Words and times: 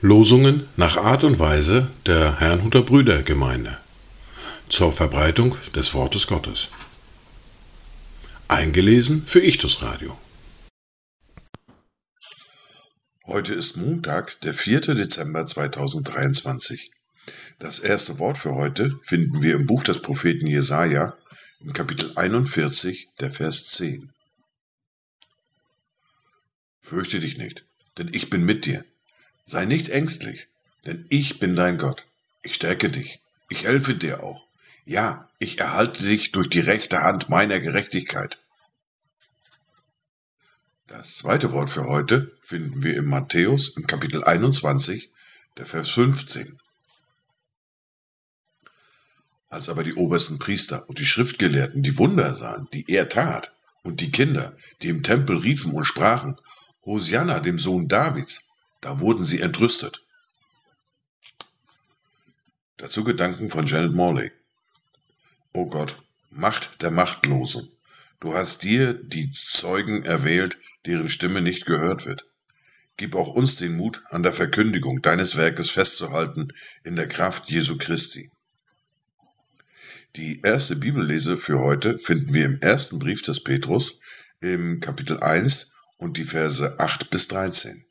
Losungen 0.00 0.68
nach 0.76 0.98
Art 0.98 1.24
und 1.24 1.38
Weise 1.38 1.88
der 2.04 2.38
Herrnhuter 2.38 2.82
Brüdergemeinde 2.82 3.78
zur 4.68 4.92
Verbreitung 4.92 5.56
des 5.74 5.94
Wortes 5.94 6.26
Gottes. 6.26 6.68
Eingelesen 8.48 9.24
für 9.26 9.40
Ichtus 9.40 9.80
Radio. 9.80 10.18
Heute 13.26 13.54
ist 13.54 13.78
Montag, 13.78 14.38
der 14.42 14.52
4. 14.52 14.80
Dezember 14.94 15.46
2023. 15.46 16.90
Das 17.58 17.78
erste 17.78 18.18
Wort 18.18 18.36
für 18.36 18.54
heute 18.54 18.94
finden 19.04 19.40
wir 19.40 19.54
im 19.54 19.66
Buch 19.66 19.84
des 19.84 20.02
Propheten 20.02 20.46
Jesaja, 20.46 21.14
im 21.60 21.72
Kapitel 21.72 22.12
41, 22.16 23.08
der 23.20 23.30
Vers 23.30 23.66
10. 23.66 24.12
Fürchte 26.80 27.20
dich 27.20 27.38
nicht, 27.38 27.64
denn 27.98 28.08
ich 28.12 28.30
bin 28.30 28.44
mit 28.44 28.66
dir. 28.66 28.84
Sei 29.46 29.64
nicht 29.64 29.88
ängstlich, 29.88 30.48
denn 30.86 31.06
ich 31.08 31.38
bin 31.38 31.56
dein 31.56 31.78
Gott. 31.78 32.04
Ich 32.42 32.54
stärke 32.54 32.90
dich. 32.90 33.20
Ich 33.48 33.64
helfe 33.64 33.94
dir 33.94 34.22
auch. 34.22 34.46
Ja, 34.84 35.28
ich 35.38 35.58
erhalte 35.58 36.02
dich 36.02 36.32
durch 36.32 36.48
die 36.48 36.60
rechte 36.60 37.00
Hand 37.00 37.28
meiner 37.28 37.60
Gerechtigkeit. 37.60 38.38
Das 40.86 41.16
zweite 41.16 41.52
Wort 41.52 41.70
für 41.70 41.86
heute 41.86 42.30
finden 42.42 42.82
wir 42.82 42.96
in 42.96 43.06
Matthäus 43.06 43.76
im 43.76 43.86
Kapitel 43.86 44.22
21, 44.22 45.10
der 45.56 45.66
Vers 45.66 45.90
15. 45.90 46.58
Als 49.48 49.68
aber 49.68 49.84
die 49.84 49.94
obersten 49.94 50.38
Priester 50.38 50.88
und 50.88 50.98
die 50.98 51.06
Schriftgelehrten 51.06 51.82
die 51.82 51.98
Wunder 51.98 52.34
sahen, 52.34 52.68
die 52.72 52.84
er 52.88 53.08
tat, 53.08 53.54
und 53.82 54.00
die 54.00 54.10
Kinder, 54.10 54.56
die 54.82 54.88
im 54.88 55.02
Tempel 55.02 55.36
riefen 55.36 55.72
und 55.72 55.84
sprachen, 55.84 56.40
Hosianna 56.84 57.40
dem 57.40 57.58
Sohn 57.58 57.88
Davids, 57.88 58.48
da 58.80 59.00
wurden 59.00 59.24
sie 59.24 59.40
entrüstet. 59.40 60.02
Dazu 62.76 63.04
Gedanken 63.04 63.50
von 63.50 63.66
Janet 63.66 63.94
Morley. 63.94 64.32
O 65.52 65.66
Gott, 65.66 65.96
Macht 66.36 66.82
der 66.82 66.90
Machtlosen, 66.90 67.70
du 68.18 68.34
hast 68.34 68.64
dir 68.64 68.92
die 68.92 69.30
Zeugen 69.30 70.04
erwählt, 70.04 70.58
deren 70.84 71.08
Stimme 71.08 71.40
nicht 71.40 71.64
gehört 71.64 72.06
wird. 72.06 72.26
Gib 72.96 73.14
auch 73.14 73.28
uns 73.28 73.56
den 73.56 73.76
Mut, 73.76 74.02
an 74.10 74.24
der 74.24 74.32
Verkündigung 74.32 75.00
deines 75.00 75.36
Werkes 75.36 75.70
festzuhalten 75.70 76.52
in 76.82 76.96
der 76.96 77.06
Kraft 77.06 77.50
Jesu 77.50 77.78
Christi. 77.78 78.32
Die 80.16 80.42
erste 80.42 80.76
Bibellese 80.76 81.36
für 81.36 81.58
heute 81.58 81.98
finden 81.98 82.32
wir 82.32 82.44
im 82.44 82.60
ersten 82.60 83.00
Brief 83.00 83.22
des 83.22 83.42
Petrus 83.42 84.00
im 84.40 84.78
Kapitel 84.78 85.18
1 85.18 85.72
und 85.96 86.18
die 86.18 86.24
Verse 86.24 86.78
8 86.78 87.10
bis 87.10 87.26
13. 87.26 87.84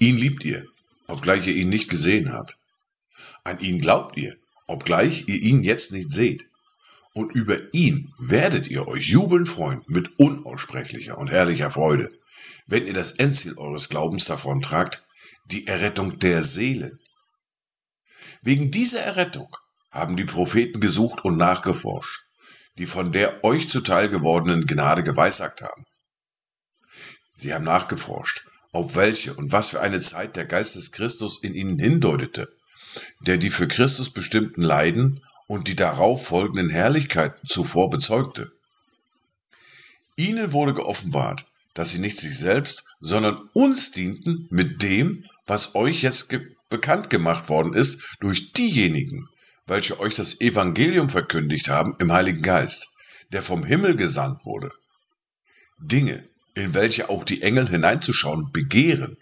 Ihn 0.00 0.16
liebt 0.16 0.44
ihr, 0.44 0.66
obgleich 1.06 1.46
ihr 1.46 1.54
ihn 1.54 1.68
nicht 1.68 1.88
gesehen 1.88 2.32
habt. 2.32 2.56
An 3.44 3.60
ihn 3.60 3.80
glaubt 3.80 4.16
ihr, 4.16 4.36
obgleich 4.66 5.28
ihr 5.28 5.40
ihn 5.40 5.62
jetzt 5.62 5.92
nicht 5.92 6.10
seht. 6.10 6.48
Und 7.14 7.32
über 7.36 7.56
ihn 7.72 8.12
werdet 8.18 8.66
ihr 8.66 8.88
euch 8.88 9.10
jubeln 9.10 9.46
freuen 9.46 9.84
mit 9.86 10.18
unaussprechlicher 10.18 11.18
und 11.18 11.30
herrlicher 11.30 11.70
Freude, 11.70 12.10
wenn 12.66 12.84
ihr 12.84 12.94
das 12.94 13.12
Endziel 13.12 13.56
eures 13.58 13.88
Glaubens 13.88 14.24
davon 14.24 14.60
tragt, 14.60 15.04
die 15.44 15.68
Errettung 15.68 16.18
der 16.18 16.42
Seelen. 16.42 16.98
Wegen 18.42 18.72
dieser 18.72 19.00
Errettung 19.00 19.56
haben 19.92 20.16
die 20.16 20.24
Propheten 20.24 20.80
gesucht 20.80 21.24
und 21.24 21.36
nachgeforscht, 21.36 22.22
die 22.76 22.86
von 22.86 23.12
der 23.12 23.44
euch 23.44 23.68
zuteil 23.68 24.08
gewordenen 24.08 24.66
Gnade 24.66 25.04
geweissagt 25.04 25.62
haben. 25.62 25.86
Sie 27.34 27.54
haben 27.54 27.64
nachgeforscht, 27.64 28.46
auf 28.72 28.96
welche 28.96 29.32
und 29.34 29.52
was 29.52 29.68
für 29.68 29.80
eine 29.80 30.00
Zeit 30.00 30.34
der 30.34 30.44
Geist 30.44 30.74
des 30.74 30.90
Christus 30.90 31.40
in 31.42 31.54
ihnen 31.54 31.78
hindeutete, 31.78 32.52
der 33.20 33.36
die 33.36 33.50
für 33.50 33.68
Christus 33.68 34.10
bestimmten 34.10 34.62
Leiden 34.62 35.22
und 35.46 35.68
die 35.68 35.76
darauf 35.76 36.26
folgenden 36.26 36.68
Herrlichkeiten 36.68 37.46
zuvor 37.46 37.90
bezeugte. 37.90 38.50
Ihnen 40.16 40.52
wurde 40.52 40.74
geoffenbart, 40.74 41.44
dass 41.74 41.92
sie 41.92 42.00
nicht 42.00 42.18
sich 42.18 42.36
selbst, 42.36 42.96
sondern 43.00 43.36
uns 43.52 43.92
dienten 43.92 44.48
mit 44.50 44.82
dem, 44.82 45.24
was 45.46 45.74
euch 45.76 46.02
jetzt 46.02 46.28
ge 46.28 46.40
bekannt 46.72 47.10
gemacht 47.10 47.48
worden 47.48 47.74
ist 47.74 48.16
durch 48.18 48.52
diejenigen, 48.52 49.28
welche 49.66 50.00
euch 50.00 50.16
das 50.16 50.40
Evangelium 50.40 51.08
verkündigt 51.08 51.68
haben 51.68 51.94
im 52.00 52.10
Heiligen 52.12 52.42
Geist, 52.42 52.94
der 53.30 53.42
vom 53.42 53.64
Himmel 53.64 53.94
gesandt 53.94 54.44
wurde. 54.44 54.72
Dinge, 55.78 56.26
in 56.54 56.74
welche 56.74 57.08
auch 57.08 57.24
die 57.24 57.42
Engel 57.42 57.68
hineinzuschauen 57.68 58.50
begehren. 58.50 59.16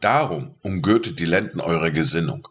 Darum 0.00 0.54
umgürtet 0.62 1.18
die 1.20 1.24
Lenden 1.24 1.60
eurer 1.60 1.90
Gesinnung. 1.90 2.46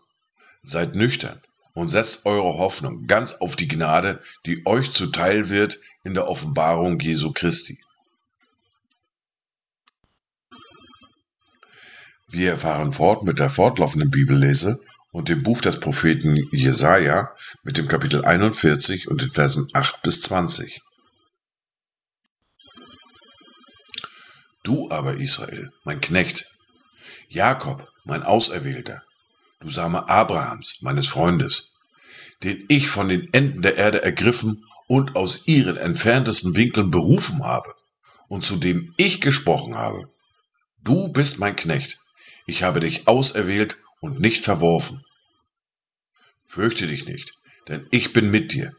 Seid 0.63 0.95
nüchtern 0.95 1.39
und 1.73 1.89
setzt 1.89 2.25
eure 2.25 2.57
Hoffnung 2.57 3.05
ganz 3.05 3.35
auf 3.35 3.55
die 3.55 3.67
Gnade, 3.67 4.21
die 4.45 4.65
euch 4.65 4.91
zuteil 4.91 5.49
wird 5.49 5.79
in 6.03 6.13
der 6.13 6.27
Offenbarung 6.27 6.99
Jesu 6.99 7.31
Christi. 7.31 7.77
Wir 12.27 12.57
fahren 12.57 12.91
fort 12.91 13.23
mit 13.23 13.39
der 13.39 13.51
fortlaufenden 13.51 14.09
Bibellese 14.09 14.81
und 15.11 15.29
dem 15.29 15.43
Buch 15.43 15.61
des 15.61 15.79
Propheten 15.79 16.35
Jesaja 16.51 17.29
mit 17.63 17.77
dem 17.77 17.87
Kapitel 17.87 18.25
41 18.25 19.07
und 19.07 19.21
den 19.21 19.29
Versen 19.29 19.69
8 19.73 20.01
bis 20.01 20.21
20. 20.21 20.81
Du 24.63 24.89
aber, 24.89 25.17
Israel, 25.17 25.71
mein 25.83 26.01
Knecht, 26.01 26.45
Jakob, 27.29 27.87
mein 28.05 28.23
Auserwählter, 28.23 29.03
du 29.59 29.69
Same 29.69 30.09
Abrahams, 30.09 30.77
meines 30.81 31.07
Freundes, 31.07 31.73
den 32.41 32.65
ich 32.69 32.89
von 32.89 33.07
den 33.07 33.31
Enden 33.33 33.61
der 33.61 33.77
Erde 33.77 34.01
ergriffen 34.01 34.65
und 34.87 35.15
aus 35.15 35.45
ihren 35.45 35.77
entferntesten 35.77 36.55
Winkeln 36.55 36.89
berufen 36.89 37.43
habe 37.43 37.71
und 38.27 38.43
zu 38.43 38.55
dem 38.55 38.93
ich 38.97 39.21
gesprochen 39.21 39.75
habe. 39.75 40.11
Du 40.81 41.13
bist 41.13 41.39
mein 41.39 41.55
Knecht, 41.55 41.99
ich 42.45 42.63
habe 42.63 42.79
dich 42.79 43.07
auserwählt 43.07 43.77
und 43.99 44.19
nicht 44.19 44.43
verworfen. 44.43 45.03
Fürchte 46.45 46.87
dich 46.87 47.05
nicht, 47.05 47.33
denn 47.67 47.87
ich 47.91 48.13
bin 48.13 48.31
mit 48.31 48.53
dir. 48.53 48.75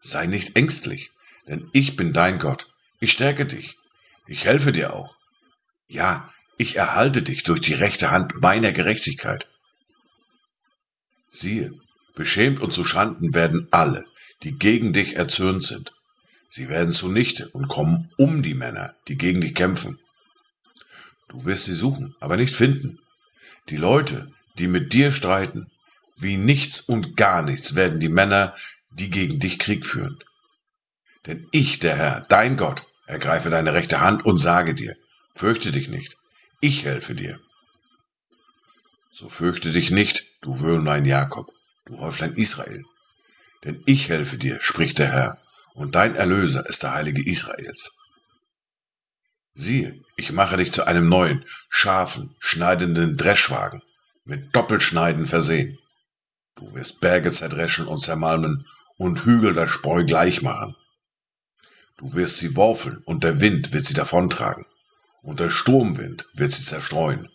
Sei 0.00 0.26
nicht 0.26 0.58
ängstlich, 0.58 1.10
denn 1.48 1.70
ich 1.72 1.96
bin 1.96 2.12
dein 2.12 2.38
Gott. 2.38 2.66
Ich 3.00 3.12
stärke 3.12 3.46
dich. 3.46 3.78
Ich 4.26 4.44
helfe 4.44 4.72
dir 4.72 4.92
auch. 4.92 5.16
Ja, 5.86 6.32
ich 6.56 6.76
erhalte 6.76 7.22
dich 7.22 7.42
durch 7.44 7.60
die 7.60 7.74
rechte 7.74 8.10
Hand 8.10 8.40
meiner 8.40 8.72
Gerechtigkeit. 8.72 9.48
Siehe, 11.28 11.72
beschämt 12.14 12.60
und 12.60 12.72
zu 12.72 12.84
Schanden 12.84 13.34
werden 13.34 13.68
alle, 13.70 14.04
die 14.42 14.58
gegen 14.58 14.92
dich 14.92 15.16
erzürnt 15.16 15.64
sind. 15.64 15.94
Sie 16.48 16.68
werden 16.68 16.92
zunichte 16.92 17.48
und 17.48 17.68
kommen 17.68 18.12
um 18.16 18.42
die 18.42 18.54
Männer, 18.54 18.94
die 19.08 19.18
gegen 19.18 19.40
dich 19.40 19.54
kämpfen. 19.54 19.98
Du 21.28 21.44
wirst 21.44 21.64
sie 21.64 21.74
suchen, 21.74 22.14
aber 22.20 22.36
nicht 22.36 22.54
finden. 22.54 23.00
Die 23.70 23.76
Leute, 23.76 24.30
die 24.58 24.66
mit 24.66 24.92
dir 24.92 25.10
streiten, 25.10 25.70
wie 26.16 26.36
nichts 26.36 26.80
und 26.80 27.16
gar 27.16 27.42
nichts 27.42 27.74
werden 27.74 28.00
die 28.00 28.08
Männer, 28.08 28.54
die 28.90 29.10
gegen 29.10 29.40
dich 29.40 29.58
Krieg 29.58 29.86
führen. 29.86 30.18
Denn 31.26 31.46
ich, 31.52 31.78
der 31.78 31.96
Herr, 31.96 32.20
dein 32.28 32.56
Gott, 32.56 32.84
ergreife 33.06 33.50
deine 33.50 33.72
rechte 33.72 34.00
Hand 34.00 34.24
und 34.24 34.38
sage 34.38 34.74
dir, 34.74 34.96
Fürchte 35.36 35.72
dich 35.72 35.88
nicht, 35.88 36.16
ich 36.60 36.84
helfe 36.84 37.14
dir. 37.14 37.40
So 39.12 39.28
fürchte 39.28 39.72
dich 39.72 39.90
nicht, 39.90 40.24
du 40.42 40.60
Würmlein 40.60 41.04
Jakob, 41.04 41.52
du 41.86 41.98
Häuflein 41.98 42.34
Israel. 42.34 42.84
Denn 43.64 43.82
ich 43.86 44.10
helfe 44.10 44.38
dir, 44.38 44.60
spricht 44.60 44.98
der 44.98 45.10
Herr, 45.10 45.42
und 45.74 45.96
dein 45.96 46.14
Erlöser 46.14 46.64
ist 46.68 46.84
der 46.84 46.94
Heilige 46.94 47.28
Israels. 47.28 47.96
Siehe, 49.54 50.04
ich 50.16 50.32
mache 50.32 50.56
dich 50.56 50.72
zu 50.72 50.86
einem 50.86 51.08
neuen, 51.08 51.44
scharfen, 51.68 52.34
schneidenden 52.40 53.16
Dreschwagen, 53.16 53.82
mit 54.24 54.54
Doppelschneiden 54.54 55.26
versehen. 55.26 55.78
Du 56.56 56.74
wirst 56.74 57.00
Berge 57.00 57.30
zerdreschen 57.30 57.86
und 57.86 57.98
zermalmen 57.98 58.66
und 58.96 59.24
Hügel 59.24 59.54
der 59.54 59.68
Spreu 59.68 60.04
gleich 60.04 60.42
machen. 60.42 60.74
Du 61.96 62.14
wirst 62.14 62.38
sie 62.38 62.56
worfeln 62.56 62.98
und 63.04 63.22
der 63.22 63.40
Wind 63.40 63.72
wird 63.72 63.86
sie 63.86 63.94
davontragen 63.94 64.66
und 65.22 65.38
der 65.38 65.50
Sturmwind 65.50 66.26
wird 66.34 66.52
sie 66.52 66.64
zerstreuen. 66.64 67.28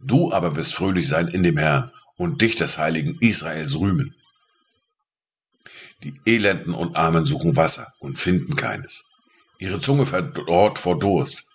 Du 0.00 0.32
aber 0.32 0.56
wirst 0.56 0.74
fröhlich 0.74 1.06
sein 1.06 1.28
in 1.28 1.44
dem 1.44 1.56
Herrn 1.56 1.92
und 2.16 2.42
dich 2.42 2.56
des 2.56 2.78
heiligen 2.78 3.16
Israels 3.20 3.78
rühmen. 3.78 4.14
Die 6.02 6.20
Elenden 6.26 6.74
und 6.74 6.96
Armen 6.96 7.26
suchen 7.26 7.56
Wasser 7.56 7.92
und 8.00 8.18
finden 8.18 8.56
keines. 8.56 9.07
Ihre 9.58 9.80
Zunge 9.80 10.06
verdorrt 10.06 10.78
vor 10.78 10.98
Durst. 10.98 11.52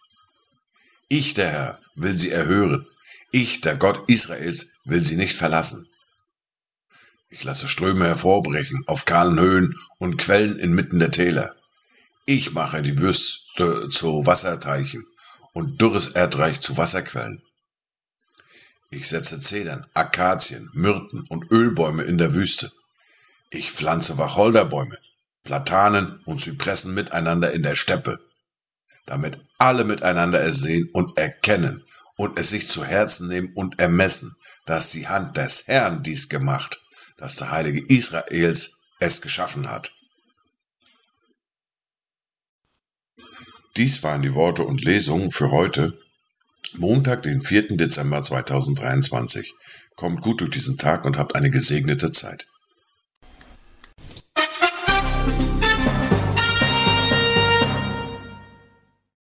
Ich, 1.08 1.34
der 1.34 1.50
Herr, 1.50 1.80
will 1.96 2.18
sie 2.18 2.32
erhören. 2.32 2.88
Ich, 3.32 3.62
der 3.62 3.76
Gott 3.78 4.04
Israels, 4.10 4.80
will 4.84 5.04
sie 5.04 5.16
nicht 5.16 5.36
verlassen. 5.36 5.88
Ich 7.30 7.44
lasse 7.44 7.68
Ströme 7.68 8.06
hervorbrechen 8.06 8.84
auf 8.88 9.06
kahlen 9.06 9.40
Höhen 9.40 9.80
und 9.98 10.18
Quellen 10.18 10.60
inmitten 10.60 11.00
der 11.00 11.12
Täler. 11.12 11.56
Ich 12.26 12.54
mache 12.54 12.82
die 12.82 13.00
Wüste 13.00 13.90
zu 13.90 14.26
Wasserteichen 14.26 15.06
und 15.54 15.82
dürres 15.82 16.10
Erdreich 16.10 16.62
zu 16.62 16.78
Wasserquellen. 16.78 17.42
Ich 18.90 19.08
setze 19.08 19.40
Zedern, 19.40 19.88
Akazien, 19.94 20.70
Myrten 20.74 21.26
und 21.30 21.52
Ölbäume 21.52 22.04
in 22.04 22.18
der 22.18 22.34
Wüste. 22.34 22.72
Ich 23.50 23.72
pflanze 23.72 24.18
Wacholderbäume, 24.18 24.98
Platanen 25.44 26.22
und 26.26 26.42
Zypressen 26.42 26.94
miteinander 26.94 27.52
in 27.52 27.64
der 27.64 27.76
Steppe, 27.76 28.18
damit 29.06 29.40
alle 29.58 29.84
miteinander 29.84 30.42
es 30.44 30.62
sehen 30.62 30.90
und 30.94 31.18
erkennen 31.18 31.84
und 32.16 32.40
es 32.40 32.50
sich 32.52 32.68
zu 32.68 32.86
Herzen 32.86 33.28
nehmen 33.28 33.52
und 33.56 33.80
ermessen, 33.80 34.36
dass 34.66 34.92
die 34.92 35.08
Hand 35.08 35.36
des 35.36 35.68
Herrn 35.68 36.04
dies 36.04 36.30
gemacht, 36.30 36.82
dass 37.18 37.36
der 37.36 37.52
Heilige 37.52 37.86
Israels 37.88 38.84
es 39.00 39.22
geschaffen 39.22 39.70
hat. 39.70 39.94
Dies 43.76 44.04
waren 44.04 44.22
die 44.22 44.34
Worte 44.36 44.64
und 44.64 44.84
Lesungen 44.84 45.32
für 45.32 45.52
heute, 45.52 45.98
Montag, 46.76 47.24
den 47.24 47.42
4. 47.42 47.76
Dezember 47.76 48.22
2023. 48.22 49.54
Kommt 49.96 50.22
gut 50.22 50.42
durch 50.42 50.52
diesen 50.52 50.78
Tag 50.78 51.06
und 51.06 51.18
habt 51.18 51.36
eine 51.36 51.50
gesegnete 51.50 52.12
Zeit. 52.12 52.48